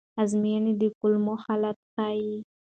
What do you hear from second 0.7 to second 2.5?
د کولمو حالت ښيي.